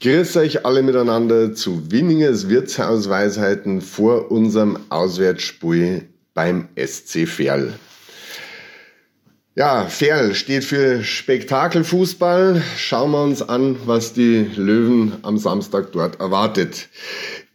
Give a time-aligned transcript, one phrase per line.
[0.00, 7.72] Grüß euch alle miteinander zu Winningers Wirtshausweisheiten vor unserem Auswärtsspiel beim SC Verl.
[9.56, 12.62] Ja, Ferl steht für Spektakelfußball.
[12.76, 16.88] Schauen wir uns an, was die Löwen am Samstag dort erwartet.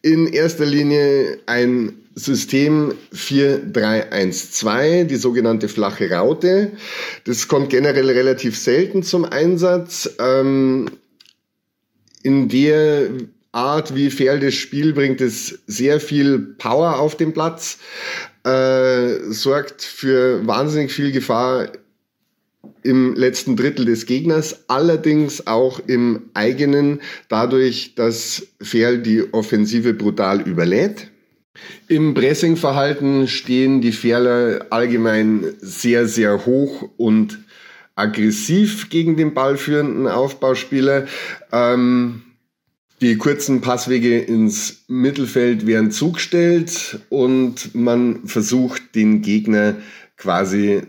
[0.02, 6.74] In erster Linie ein System 4312, die sogenannte flache Raute.
[7.24, 10.10] Das kommt generell relativ selten zum Einsatz.
[10.20, 10.90] Ähm,
[12.24, 13.10] in der
[13.52, 17.78] Art, wie Ferl das Spiel bringt, es sehr viel Power auf dem Platz,
[18.44, 21.72] äh, sorgt für wahnsinnig viel Gefahr
[22.82, 30.42] im letzten Drittel des Gegners, allerdings auch im eigenen, dadurch, dass Ferl die Offensive brutal
[30.42, 31.08] überlädt.
[31.88, 37.40] Im Pressingverhalten stehen die Ferler allgemein sehr, sehr hoch und
[37.96, 41.08] aggressiv gegen den ballführenden Aufbauspieler.
[41.52, 42.24] Ähm,
[43.02, 49.76] die kurzen Passwege ins Mittelfeld werden zugestellt und man versucht den Gegner
[50.16, 50.82] quasi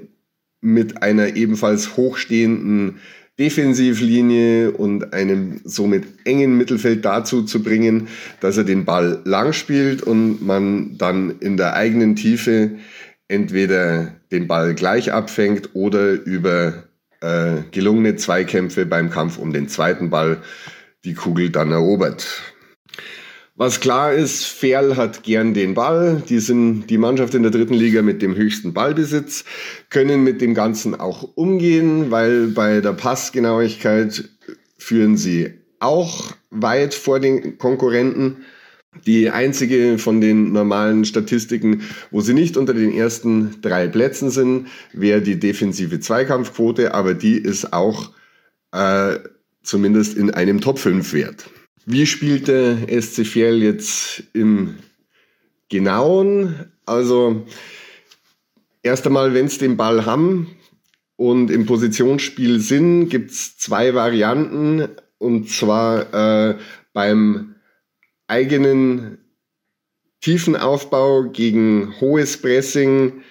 [0.61, 3.01] mit einer ebenfalls hochstehenden
[3.39, 8.07] Defensivlinie und einem somit engen Mittelfeld dazu zu bringen,
[8.41, 12.77] dass er den Ball lang spielt und man dann in der eigenen Tiefe
[13.27, 16.84] entweder den Ball gleich abfängt oder über
[17.25, 20.42] äh, gelungene Zweikämpfe beim Kampf um den zweiten Ball
[21.05, 22.42] die Kugel dann erobert.
[23.56, 26.22] Was klar ist, Ferl hat gern den Ball.
[26.28, 29.45] Die sind die Mannschaft in der dritten Liga mit dem höchsten Ballbesitz,
[29.91, 34.28] können mit dem Ganzen auch umgehen, weil bei der Passgenauigkeit
[34.77, 38.45] führen sie auch weit vor den Konkurrenten.
[39.06, 44.69] Die einzige von den normalen Statistiken, wo sie nicht unter den ersten drei Plätzen sind,
[44.92, 48.11] wäre die defensive Zweikampfquote, aber die ist auch
[48.73, 49.19] äh,
[49.62, 51.47] zumindest in einem Top 5 wert.
[51.86, 54.77] Wie spielt der SC Fiel jetzt im
[55.69, 56.55] Genauen?
[56.86, 57.45] Also
[58.83, 60.48] erst einmal, wenn es den Ball haben
[61.17, 64.89] und im Positionsspiel sind, gibt es zwei Varianten.
[65.19, 66.57] Und zwar äh,
[66.92, 67.54] beim
[68.27, 69.18] eigenen
[70.20, 73.23] tiefen Aufbau gegen hohes Pressing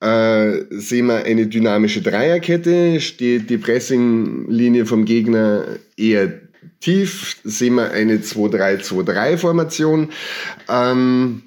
[0.00, 5.64] äh, sehen wir eine dynamische Dreierkette, steht die Pressinglinie vom Gegner
[5.96, 6.40] eher
[6.80, 10.10] tief sehen wir eine 2-3-2-3-Formation.
[10.68, 11.42] Ähm,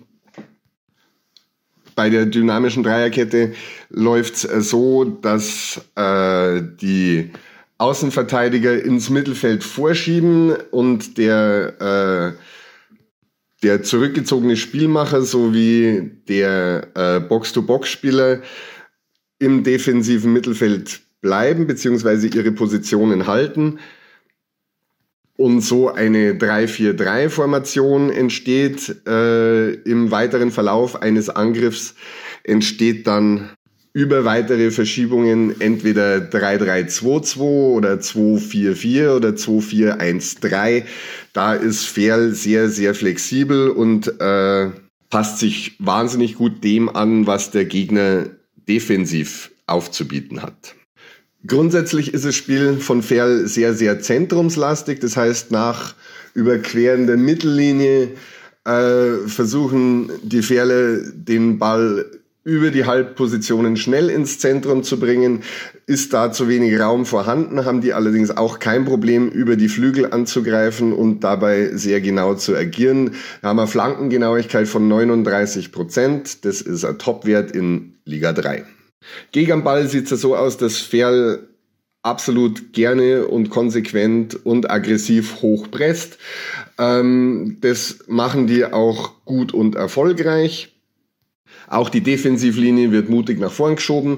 [1.95, 3.53] bei der dynamischen Dreierkette
[3.89, 7.31] läuft es äh, so, dass äh, die
[7.77, 12.60] Außenverteidiger ins Mittelfeld vorschieben und der, äh,
[13.63, 18.41] der zurückgezogene Spielmacher sowie der äh, Box-to-Box-Spieler
[19.39, 22.27] im defensiven Mittelfeld bleiben bzw.
[22.27, 23.79] ihre Positionen halten
[25.37, 29.07] und so eine 3-4-3-Formation entsteht.
[29.07, 31.95] Äh, Im weiteren Verlauf eines Angriffs
[32.43, 33.51] entsteht dann
[33.93, 40.83] über weitere Verschiebungen entweder 3-3-2-2 oder 2-4-4 oder 2-4-1-3.
[41.33, 44.69] Da ist Ferl sehr, sehr flexibel und äh,
[45.09, 48.27] passt sich wahnsinnig gut dem an, was der Gegner
[48.67, 50.75] defensiv aufzubieten hat.
[51.45, 54.99] Grundsätzlich ist das Spiel von Ferl sehr, sehr zentrumslastig.
[54.99, 55.95] Das heißt, nach
[56.33, 58.11] Überqueren der Mittellinie
[58.63, 62.05] äh, versuchen die Ferle den Ball
[62.43, 65.43] über die Halbpositionen schnell ins Zentrum zu bringen.
[65.85, 70.11] Ist da zu wenig Raum vorhanden, haben die allerdings auch kein Problem, über die Flügel
[70.11, 73.15] anzugreifen und dabei sehr genau zu agieren.
[73.41, 76.45] Da haben wir Flankengenauigkeit von 39 Prozent.
[76.45, 78.65] Das ist ein Topwert in Liga 3.
[79.31, 81.47] Gegen Ball sieht es so aus, dass Ferl
[82.03, 86.17] absolut gerne und konsequent und aggressiv hochpresst.
[86.79, 90.70] Ähm, das machen die auch gut und erfolgreich.
[91.71, 94.17] Auch die Defensivlinie wird mutig nach vorn geschoben.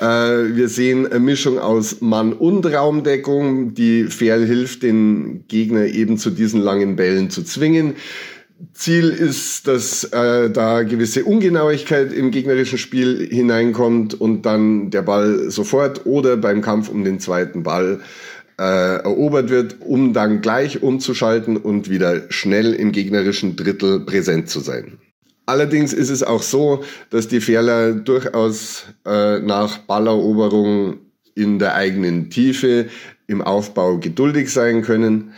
[0.00, 6.18] Äh, wir sehen eine Mischung aus Mann- und Raumdeckung, die Ferl hilft, den Gegner eben
[6.18, 7.94] zu diesen langen Bällen zu zwingen.
[8.72, 15.50] Ziel ist, dass äh, da gewisse Ungenauigkeit im gegnerischen Spiel hineinkommt und dann der Ball
[15.50, 18.00] sofort oder beim Kampf um den zweiten Ball
[18.58, 18.62] äh,
[19.04, 24.98] erobert wird, um dann gleich umzuschalten und wieder schnell im gegnerischen Drittel präsent zu sein.
[25.48, 30.98] Allerdings ist es auch so, dass die Fehler durchaus äh, nach Balleroberung
[31.34, 32.90] in der eigenen Tiefe
[33.28, 35.32] im Aufbau geduldig sein können,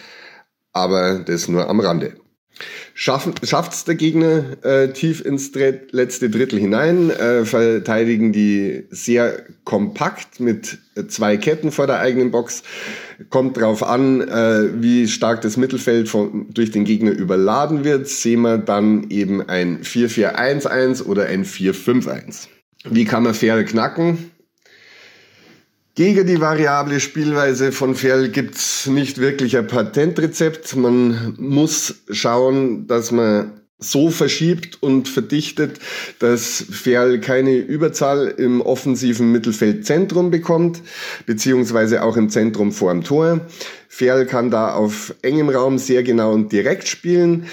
[0.72, 2.19] aber das nur am Rande.
[2.94, 3.42] Schafft
[3.72, 10.78] es der Gegner äh, tief ins letzte Drittel hinein, äh, verteidigen die sehr kompakt mit
[11.08, 12.62] zwei Ketten vor der eigenen Box.
[13.28, 18.42] Kommt drauf an, äh, wie stark das Mittelfeld von, durch den Gegner überladen wird, sehen
[18.42, 22.48] wir dann eben ein 4-4-1-1 oder ein 4-5-1.
[22.84, 24.30] Wie kann man fair knacken?
[26.00, 30.75] Gegen die variable Spielweise von Ferl gibt's nicht wirklich ein Patentrezept.
[30.75, 35.79] Man muss schauen, dass man so verschiebt und verdichtet,
[36.19, 40.81] dass Ferl keine Überzahl im offensiven Mittelfeldzentrum bekommt,
[41.26, 43.43] beziehungsweise auch im Zentrum vorm Tor.
[43.87, 47.44] Ferl kann da auf engem Raum sehr genau und direkt spielen.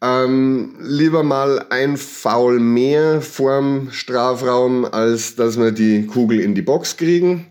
[0.00, 6.62] Ähm, lieber mal ein Foul mehr vorm Strafraum, als dass wir die Kugel in die
[6.62, 7.48] Box kriegen.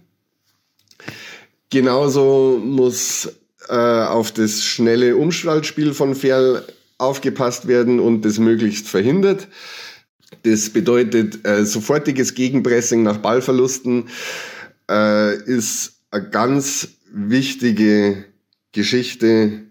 [1.69, 3.30] Genauso muss
[3.68, 6.66] äh, auf das schnelle Umschaltspiel von Ferl
[6.98, 9.48] aufgepasst werden und das möglichst verhindert.
[10.44, 14.10] Das bedeutet, äh, sofortiges Gegenpressing nach Ballverlusten
[14.90, 18.25] äh, ist eine ganz wichtige
[18.72, 19.66] Geschichte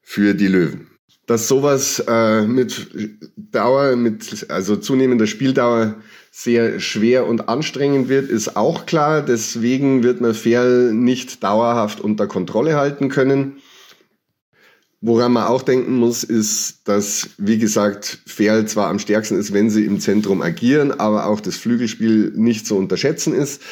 [0.00, 0.95] für die Löwen.
[1.26, 2.88] Dass sowas äh, mit
[3.36, 5.96] Dauer, mit also zunehmender Spieldauer
[6.30, 9.22] sehr schwer und anstrengend wird, ist auch klar.
[9.22, 13.56] Deswegen wird man Ferl nicht dauerhaft unter Kontrolle halten können.
[15.00, 19.68] Woran man auch denken muss, ist, dass, wie gesagt, Ferl zwar am stärksten ist, wenn
[19.68, 23.62] sie im Zentrum agieren, aber auch das Flügelspiel nicht zu unterschätzen ist.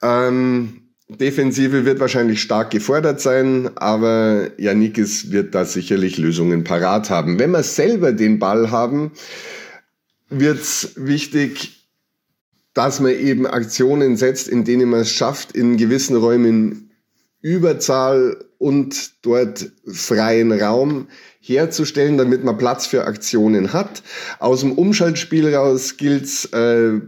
[0.00, 7.38] Ähm, Defensive wird wahrscheinlich stark gefordert sein, aber Janikis wird da sicherlich Lösungen parat haben.
[7.38, 9.12] Wenn wir selber den Ball haben,
[10.30, 11.90] wird es wichtig,
[12.72, 16.90] dass man eben Aktionen setzt, in denen man es schafft, in gewissen Räumen
[17.40, 21.08] Überzahl und dort freien Raum
[21.40, 24.02] herzustellen, damit man Platz für Aktionen hat.
[24.38, 27.00] Aus dem Umschaltspiel raus gilt es äh,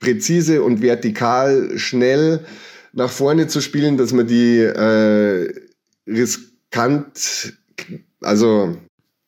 [0.00, 2.44] präzise und vertikal schnell
[2.94, 5.52] nach vorne zu spielen, dass man die äh,
[6.06, 7.54] riskant,
[8.20, 8.76] also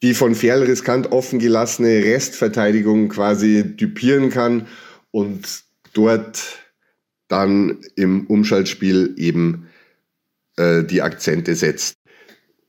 [0.03, 4.67] die von Ferl riskant offen gelassene Restverteidigung quasi typieren kann
[5.11, 5.65] und
[5.95, 6.43] dort
[7.29, 9.69] dann im Umschaltspiel eben
[10.57, 11.97] äh, die Akzente setzt.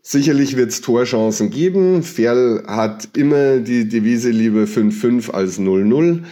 [0.02, 2.02] Sicherlich wird es Torchancen geben.
[2.02, 6.24] Ferl hat immer die Devise lieber 5-5 als 0-0.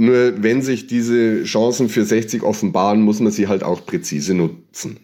[0.00, 5.00] Nur wenn sich diese Chancen für 60 offenbaren, muss man sie halt auch präzise nutzen.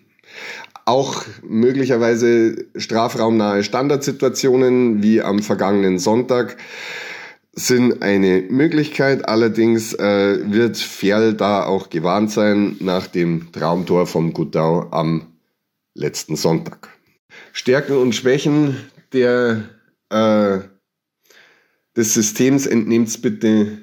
[0.84, 6.56] Auch möglicherweise strafraumnahe Standardsituationen wie am vergangenen Sonntag
[7.52, 9.28] sind eine Möglichkeit.
[9.28, 15.26] Allerdings äh, wird Ferl da auch gewarnt sein nach dem Traumtor vom Gutau am
[15.94, 16.88] letzten Sonntag.
[17.52, 18.76] Stärken und Schwächen
[19.12, 19.64] der,
[20.10, 20.58] äh,
[21.96, 23.78] des Systems entnehmt bitte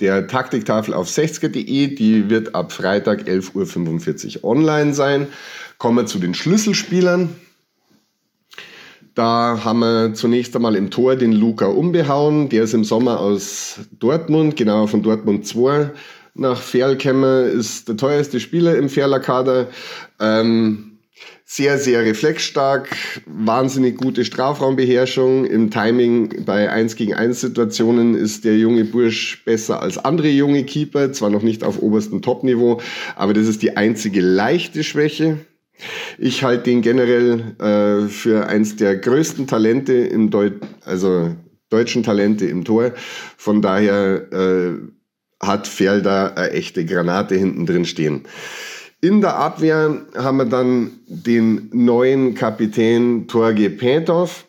[0.00, 1.94] der Taktiktafel auf 60er.de.
[1.94, 5.28] Die wird ab Freitag 11.45 Uhr online sein.
[5.78, 7.34] Kommen wir zu den Schlüsselspielern.
[9.14, 12.48] Da haben wir zunächst einmal im Tor den Luca umbehauen.
[12.48, 15.90] Der ist im Sommer aus Dortmund, genau von Dortmund 2
[16.38, 16.96] nach Ferl
[17.48, 19.66] ist der teuerste Spieler im Ferler Kader.
[20.20, 20.87] Ähm,
[21.50, 25.46] sehr, sehr reflexstark, wahnsinnig gute Strafraumbeherrschung.
[25.46, 30.64] Im Timing bei 1 gegen 1 Situationen ist der junge Bursch besser als andere junge
[30.64, 32.82] Keeper, zwar noch nicht auf oberstem Topniveau,
[33.16, 35.38] aber das ist die einzige leichte Schwäche.
[36.18, 41.34] Ich halte den generell äh, für eins der größten Talente im Deut also
[41.70, 42.92] deutschen Talente im Tor.
[43.38, 44.72] Von daher äh,
[45.40, 48.24] hat Ferl da eine echte Granate hinten drin stehen.
[49.00, 54.46] In der Abwehr haben wir dann den neuen Kapitän Torge Petov.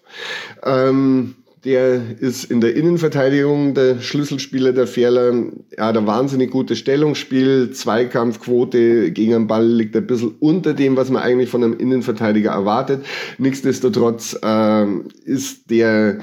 [0.64, 5.34] Ähm, der ist in der Innenverteidigung der Schlüsselspieler der Ferler.
[5.70, 7.70] Er hat ein wahnsinnig gutes Stellungsspiel.
[7.72, 12.52] Zweikampfquote gegen den Ball liegt ein bisschen unter dem, was man eigentlich von einem Innenverteidiger
[12.52, 13.06] erwartet.
[13.38, 14.86] Nichtsdestotrotz äh,
[15.26, 16.22] ist der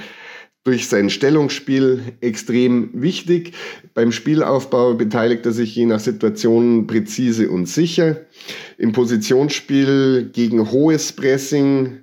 [0.66, 3.52] durch sein Stellungsspiel extrem wichtig.
[3.94, 8.16] Beim Spielaufbau beteiligt er sich je nach Situation präzise und sicher.
[8.76, 12.00] Im Positionsspiel gegen hohes Pressing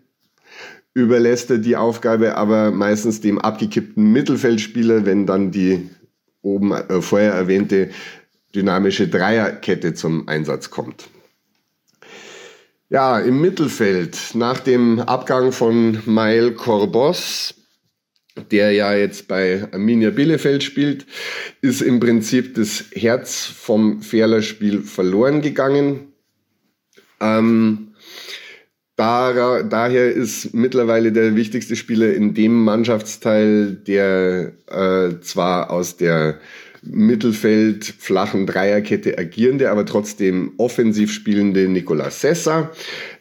[0.93, 5.89] überlässt er die Aufgabe aber meistens dem abgekippten Mittelfeldspieler, wenn dann die
[6.41, 7.89] oben äh, vorher erwähnte
[8.55, 11.10] dynamische Dreierkette zum Einsatz kommt.
[12.89, 17.55] Ja, im Mittelfeld nach dem Abgang von Mael Corbos,
[18.52, 21.06] der ja jetzt bei Arminia Bielefeld spielt,
[21.62, 26.13] ist im Prinzip das Herz vom Fährlerspiel verloren gegangen.
[27.22, 27.94] Ähm,
[28.96, 36.40] da, daher ist mittlerweile der wichtigste Spieler in dem Mannschaftsteil, der äh, zwar aus der
[36.84, 42.72] Mittelfeld flachen Dreierkette agierende, aber trotzdem offensiv spielende Nicolas Sessa.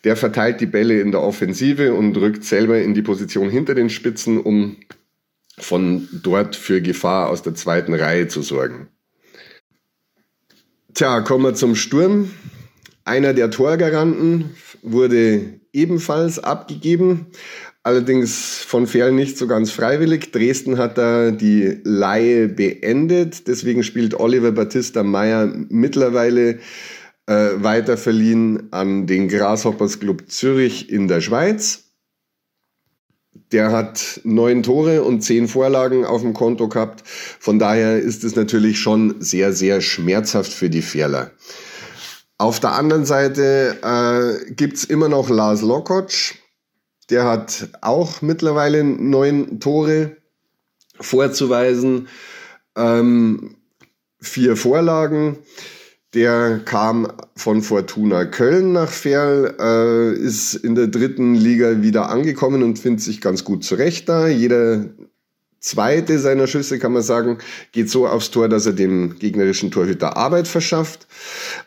[0.05, 3.89] Der verteilt die Bälle in der Offensive und rückt selber in die Position hinter den
[3.89, 4.77] Spitzen, um
[5.65, 8.89] von dort für Gefahr aus der zweiten Reihe zu sorgen.
[10.95, 12.31] Tja, kommen wir zum Sturm.
[13.05, 14.51] Einer der Torgaranten
[14.83, 17.27] wurde ebenfalls abgegeben,
[17.83, 20.33] allerdings von Ferl nicht so ganz freiwillig.
[20.33, 26.59] Dresden hat da die Laie beendet, deswegen spielt Oliver Battista Meyer mittlerweile
[27.27, 31.92] äh, weiterverliehen an den Grasshoppers Club Zürich in der Schweiz.
[33.53, 37.03] Der hat neun Tore und zehn Vorlagen auf dem Konto gehabt.
[37.07, 41.31] Von daher ist es natürlich schon sehr, sehr schmerzhaft für die Ferler.
[42.39, 46.35] Auf der anderen Seite äh, gibt's immer noch Lars Lokotsch.
[47.11, 50.17] Der hat auch mittlerweile neun Tore
[50.99, 52.09] vorzuweisen,
[52.75, 53.57] ähm,
[54.21, 55.39] vier Vorlagen.
[56.15, 62.63] Der kam von Fortuna Köln nach Ferl, äh, ist in der dritten Liga wieder angekommen
[62.63, 64.29] und findet sich ganz gut zurecht da.
[64.29, 64.91] Jeder
[65.63, 67.39] zweite seiner Schüsse, kann man sagen,
[67.71, 71.07] geht so aufs Tor, dass er dem gegnerischen Torhüter Arbeit verschafft.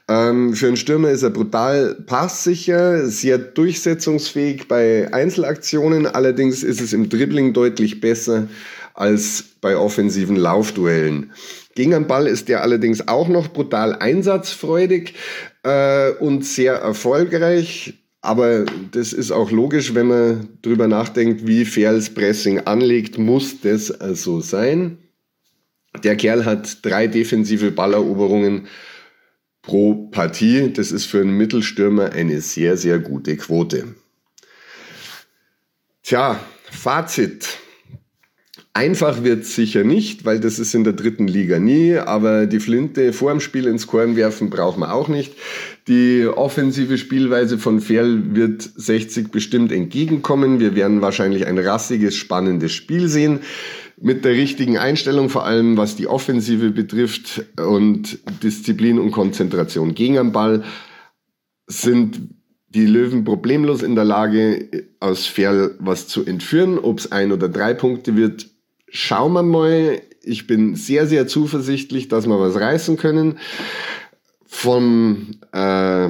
[0.07, 6.05] Ähm, für einen Stürmer ist er brutal passsicher, sehr durchsetzungsfähig bei Einzelaktionen.
[6.05, 8.47] Allerdings ist es im Dribbling deutlich besser
[8.95, 11.31] als bei offensiven Laufduellen.
[11.75, 15.13] Gegen einen Ball ist er allerdings auch noch brutal einsatzfreudig
[15.63, 17.95] äh, und sehr erfolgreich.
[18.21, 23.91] Aber das ist auch logisch, wenn man drüber nachdenkt, wie Ferls Pressing anlegt, muss das
[23.91, 24.97] also sein.
[26.03, 28.67] Der Kerl hat drei defensive Balleroberungen
[29.61, 30.71] pro Partie.
[30.73, 33.95] Das ist für einen Mittelstürmer eine sehr, sehr gute Quote.
[36.03, 36.39] Tja,
[36.71, 37.59] Fazit.
[38.77, 43.13] Einfach wird sicher nicht, weil das ist in der dritten Liga nie, aber die Flinte
[43.13, 45.31] vor dem Spiel ins Korn werfen braucht man auch nicht.
[45.87, 50.59] Die offensive Spielweise von Ferl wird 60 bestimmt entgegenkommen.
[50.59, 53.39] Wir werden wahrscheinlich ein rassiges, spannendes Spiel sehen.
[53.95, 60.15] Mit der richtigen Einstellung, vor allem was die Offensive betrifft und Disziplin und Konzentration gegen
[60.15, 60.65] den Ball,
[61.67, 62.19] sind
[62.67, 66.77] die Löwen problemlos in der Lage, aus Ferl was zu entführen.
[66.77, 68.47] Ob es ein oder drei Punkte wird,
[68.95, 70.01] schauen wir mal.
[70.23, 73.37] Ich bin sehr, sehr zuversichtlich, dass wir was reißen können.
[74.45, 76.09] Vom, äh,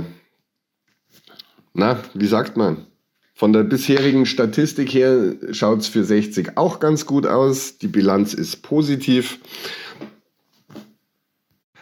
[1.73, 2.85] na, wie sagt man?
[3.33, 7.77] Von der bisherigen Statistik her schaut es für 60 auch ganz gut aus.
[7.79, 9.39] Die Bilanz ist positiv.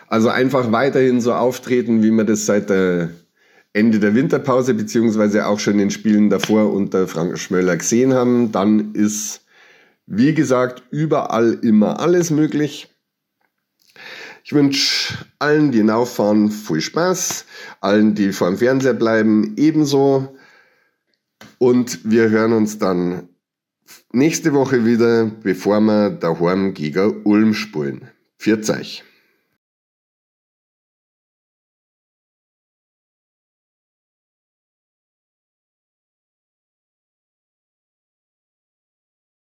[0.08, 3.12] Also einfach weiterhin so auftreten, wie wir das seit der
[3.74, 8.52] Ende der Winterpause beziehungsweise auch schon in den Spielen davor unter Frank Schmöller gesehen haben.
[8.52, 9.43] Dann ist
[10.06, 12.90] wie gesagt, überall immer alles möglich.
[14.44, 17.46] Ich wünsche allen, die hinauffahren, viel Spaß.
[17.80, 20.36] Allen, die vor dem Fernseher bleiben, ebenso.
[21.60, 23.30] Und wir hören uns dann
[24.12, 28.10] nächste Woche wieder, bevor wir daheim gegen Ulm spielen.
[28.38, 29.04] Viert euch.